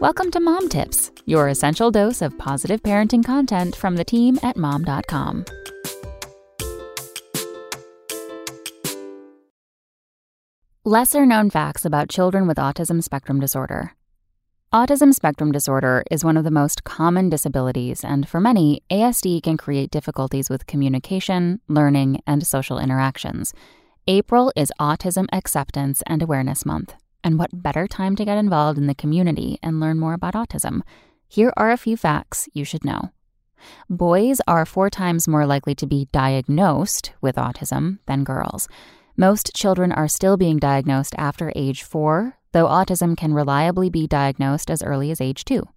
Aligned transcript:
Welcome 0.00 0.30
to 0.30 0.38
Mom 0.38 0.68
Tips, 0.68 1.10
your 1.26 1.48
essential 1.48 1.90
dose 1.90 2.22
of 2.22 2.38
positive 2.38 2.80
parenting 2.84 3.24
content 3.24 3.74
from 3.74 3.96
the 3.96 4.04
team 4.04 4.38
at 4.44 4.56
mom.com. 4.56 5.44
Lesser 10.84 11.26
known 11.26 11.50
facts 11.50 11.84
about 11.84 12.08
children 12.08 12.46
with 12.46 12.58
autism 12.58 13.02
spectrum 13.02 13.40
disorder. 13.40 13.96
Autism 14.72 15.12
spectrum 15.12 15.50
disorder 15.50 16.04
is 16.12 16.24
one 16.24 16.36
of 16.36 16.44
the 16.44 16.52
most 16.52 16.84
common 16.84 17.28
disabilities, 17.28 18.04
and 18.04 18.28
for 18.28 18.38
many, 18.38 18.84
ASD 18.92 19.42
can 19.42 19.56
create 19.56 19.90
difficulties 19.90 20.48
with 20.48 20.68
communication, 20.68 21.60
learning, 21.66 22.20
and 22.24 22.46
social 22.46 22.78
interactions. 22.78 23.52
April 24.06 24.52
is 24.54 24.72
Autism 24.80 25.26
Acceptance 25.32 26.04
and 26.06 26.22
Awareness 26.22 26.64
Month, 26.64 26.94
and 27.22 27.38
what 27.38 27.62
better 27.62 27.86
time 27.86 28.16
to 28.16 28.24
get 28.24 28.38
involved 28.38 28.78
in 28.78 28.86
the 28.86 28.94
community 28.94 29.58
and 29.62 29.80
learn 29.80 29.98
more 29.98 30.14
about 30.14 30.34
autism? 30.34 30.82
Here 31.28 31.52
are 31.56 31.70
a 31.70 31.76
few 31.76 31.96
facts 31.96 32.48
you 32.54 32.64
should 32.64 32.84
know. 32.84 33.10
Boys 33.90 34.40
are 34.46 34.64
four 34.64 34.88
times 34.88 35.28
more 35.28 35.46
likely 35.46 35.74
to 35.74 35.86
be 35.86 36.08
diagnosed 36.12 37.12
with 37.20 37.36
autism 37.36 37.98
than 38.06 38.24
girls. 38.24 38.68
Most 39.16 39.54
children 39.54 39.90
are 39.92 40.08
still 40.08 40.36
being 40.36 40.58
diagnosed 40.58 41.14
after 41.18 41.52
age 41.56 41.82
four, 41.82 42.38
though 42.52 42.66
autism 42.66 43.16
can 43.16 43.34
reliably 43.34 43.90
be 43.90 44.06
diagnosed 44.06 44.70
as 44.70 44.82
early 44.82 45.10
as 45.10 45.20
age 45.20 45.44
two. 45.44 45.68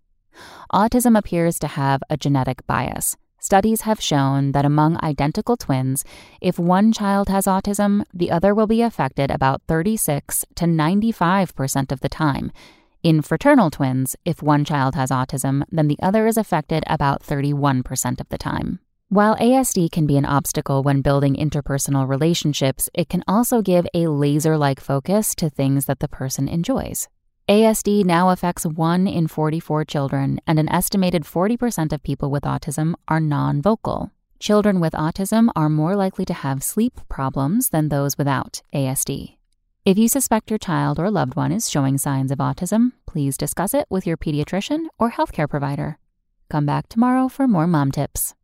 Autism 0.72 1.18
appears 1.18 1.60
to 1.60 1.68
have 1.68 2.02
a 2.10 2.18
genetic 2.18 2.66
bias. 2.68 3.18
Studies 3.44 3.82
have 3.82 4.00
shown 4.00 4.52
that 4.52 4.66
among 4.66 5.04
identical 5.04 5.58
twins, 5.58 6.06
if 6.42 6.60
one 6.60 6.94
child 6.94 7.28
has 7.28 7.46
autism, 7.46 8.04
the 8.14 8.30
other 8.30 8.54
will 8.54 8.68
be 8.68 8.84
affected 8.84 9.32
about 9.32 9.64
36 9.68 10.46
to 10.54 10.66
95% 10.66 11.92
of 11.92 12.02
the 12.02 12.08
time. 12.08 12.52
In 13.02 13.24
fraternal 13.24 13.72
twins, 13.72 14.16
if 14.26 14.44
one 14.44 14.64
child 14.64 14.94
has 14.94 15.10
autism, 15.10 15.64
then 15.72 15.88
the 15.88 15.98
other 16.04 16.28
is 16.28 16.38
affected 16.38 16.84
about 16.86 17.24
31% 17.24 18.22
of 18.22 18.30
the 18.30 18.38
time. 18.38 18.80
While 19.10 19.36
ASD 19.38 19.92
can 19.92 20.06
be 20.06 20.18
an 20.18 20.26
obstacle 20.26 20.84
when 20.84 21.02
building 21.02 21.36
interpersonal 21.36 22.08
relationships, 22.08 22.92
it 22.94 23.10
can 23.10 23.24
also 23.28 23.64
give 23.64 23.88
a 23.96 24.06
laser 24.06 24.56
like 24.56 24.80
focus 24.80 25.34
to 25.38 25.50
things 25.50 25.86
that 25.86 26.00
the 26.00 26.08
person 26.08 26.48
enjoys. 26.48 27.10
ASD 27.50 28.06
now 28.06 28.30
affects 28.30 28.66
1 28.66 29.08
in 29.08 29.28
44 29.28 29.84
children, 29.86 30.40
and 30.48 30.60
an 30.60 30.70
estimated 30.70 31.24
40% 31.24 31.92
of 31.92 32.04
people 32.04 32.30
with 32.30 32.44
autism 32.44 32.94
are 33.08 33.20
non 33.20 33.62
vocal. 33.62 34.12
Children 34.40 34.80
with 34.80 34.94
autism 34.94 35.50
are 35.56 35.70
more 35.70 35.96
likely 35.96 36.26
to 36.26 36.34
have 36.34 36.64
sleep 36.64 37.00
problems 37.10 37.70
than 37.70 37.90
those 37.90 38.18
without 38.18 38.62
ASD. 38.74 39.38
If 39.84 39.98
you 39.98 40.08
suspect 40.08 40.52
your 40.52 40.60
child 40.60 41.00
or 41.00 41.10
loved 41.10 41.36
one 41.36 41.52
is 41.52 41.70
showing 41.70 41.98
signs 41.98 42.32
of 42.32 42.38
autism, 42.38 42.94
please 43.08 43.36
discuss 43.38 43.74
it 43.74 43.88
with 43.90 44.06
your 44.06 44.18
pediatrician 44.18 44.86
or 45.00 45.12
healthcare 45.12 45.50
provider. 45.50 45.98
Come 46.50 46.66
back 46.66 46.88
tomorrow 46.88 47.28
for 47.28 47.48
more 47.48 47.68
mom 47.68 47.92
tips. 47.92 48.36